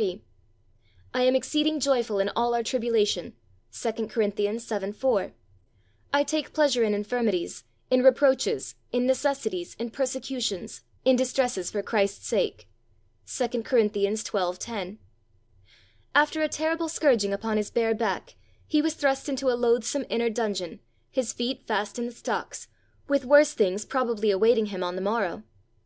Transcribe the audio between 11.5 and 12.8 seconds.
for Christ's sake"